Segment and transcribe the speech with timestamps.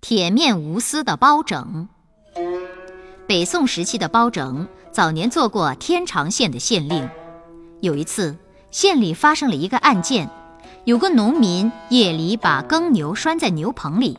[0.00, 1.88] 铁面无私的包拯。
[3.26, 7.08] 北宋时期的包拯早年做过天长县的县令。
[7.80, 8.36] 有一次，
[8.70, 10.30] 县里发生了一个案件，
[10.84, 14.18] 有个农民夜里把耕牛拴在牛棚里，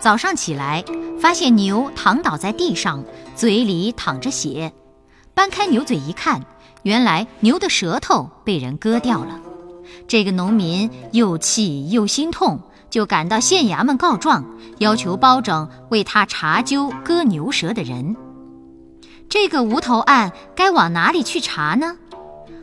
[0.00, 0.82] 早上起来
[1.20, 3.04] 发现牛躺倒在地上，
[3.36, 4.72] 嘴里淌着血。
[5.34, 6.42] 搬开牛嘴一看，
[6.82, 9.38] 原来牛的舌头被人割掉了。
[10.08, 12.60] 这个农民又气又心痛。
[12.90, 14.44] 就赶到县衙门告状，
[14.78, 18.16] 要求包拯为他查究割牛舌的人。
[19.28, 21.96] 这个无头案该往哪里去查呢？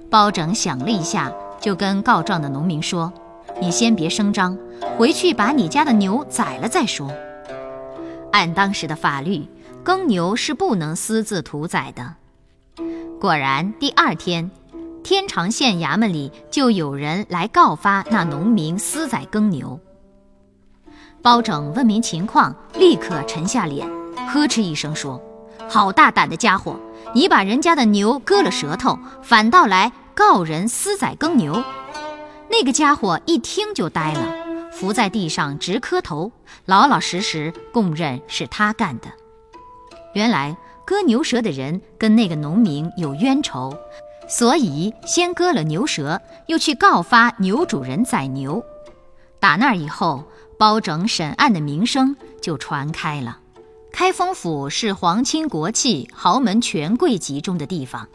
[0.10, 3.14] 包拯想了一下，就跟告状的农民说
[3.62, 4.58] ：“你先别声张，
[4.98, 7.12] 回去把你家的牛宰了再说。”
[8.32, 9.48] 按当时的法律，
[9.84, 12.16] 耕牛是不能私自屠宰的。
[13.20, 14.50] 果然，第二天，
[15.04, 19.80] 天长县衙门里就有人来告发那农民私宰耕牛。
[21.26, 23.90] 包拯问明情况，立刻沉下脸，
[24.32, 25.20] 呵斥一声说
[25.68, 26.80] ：“好大胆的家伙！
[27.16, 31.64] 你把人家的牛割了舌头，反倒来告人私宰耕牛。”
[32.48, 34.22] 那个家伙一听就呆了，
[34.72, 36.32] 伏在地上直磕头，
[36.66, 39.08] 老老实实供认是他干的。
[40.14, 43.76] 原来割牛舌的人跟那个农民有冤仇，
[44.28, 48.64] 所以先割了牛舌，又去告发牛主人宰牛。
[49.46, 50.24] 打那以后。
[50.58, 53.40] 包拯审案的名声就传开了。
[53.92, 58.08] 开封府是皇亲国戚、豪门权贵集中的地方，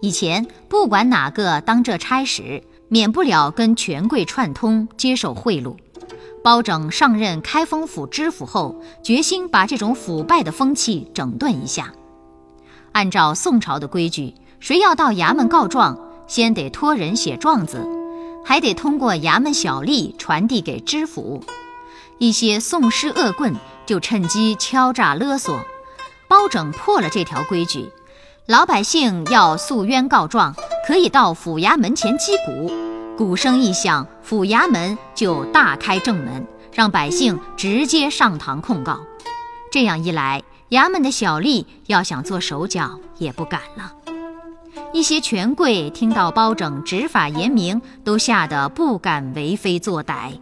[0.00, 5.76] 以前不管哪个当这差使，免不了跟权贵串通，接受贿赂。
[6.42, 11.92] 包拯上任开封府知府后，决心把这种腐败的风气整顿一下。
[12.92, 17.86] 按照宋朝的规矩，谁要到衙门告状，先得托人写状子，
[18.44, 21.42] 还得通过衙门小吏传递给知府。
[22.18, 23.54] 一些宋师恶棍
[23.86, 25.58] 就趁机敲诈勒索，
[26.28, 27.90] 包拯破了这条规矩。
[28.46, 30.54] 老百姓要诉冤告状，
[30.86, 32.70] 可以到府衙门前击鼓，
[33.16, 39.00] 鼓声一响，府衙门就大开正门，让百姓直接上堂控告。
[39.72, 43.93] 这样一来，衙门的小吏要想做手脚也不敢了。
[44.94, 50.38] 一些权贵听到包拯执法严明，都吓得不敢为非作歹。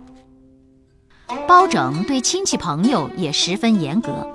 [1.49, 4.31] 包拯对亲戚朋友也十分严格，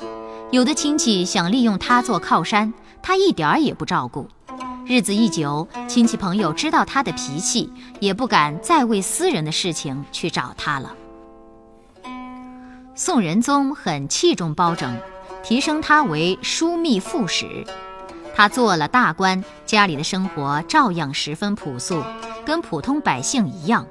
[0.49, 2.73] 有的亲戚想利用他做靠山，
[3.03, 4.27] 他一点儿也不照顾。
[4.87, 10.95] 日子一久，亲戚朋友知道他的脾气，也不敢再为私人的事情去找他了。
[12.95, 14.97] 宋仁宗很器重包拯，
[15.43, 17.63] 提升他为枢密副使。
[18.37, 22.03] 他做了大官，家里的生活照样十分朴素，
[22.45, 23.87] 跟普通百姓一样。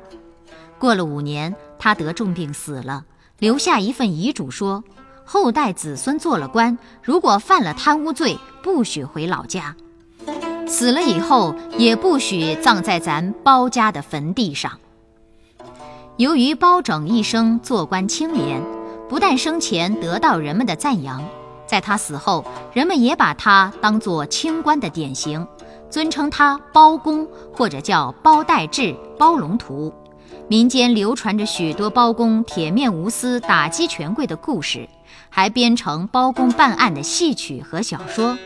[0.78, 1.52] 过了五年。
[1.78, 3.04] 他得重病死了，
[3.38, 4.82] 留下一份遗嘱，说
[5.24, 9.76] 后代子孙做了官，如果犯了贪污罪，不许回老家，
[10.66, 14.78] 死了以后也不许葬在咱包家的坟地上。
[16.16, 18.62] 由于包拯一生做官清廉，
[19.06, 21.22] 不但生前得到人们的赞扬，
[21.66, 22.42] 在他死后，
[22.76, 25.48] 人们也把他当作清官的典型，
[25.88, 29.90] 尊称他包公，或者叫包代志、包龙图。
[30.46, 34.86] 民间流传着许多包公铁面无私、打击权贵的故事，
[35.30, 38.36] 还编成包公办案的戏曲和小说。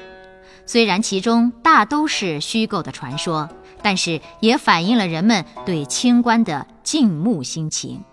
[0.65, 3.49] 虽然其中大都是虚构的传说，
[3.83, 8.05] 但是也反映了人们对清官的敬慕心情。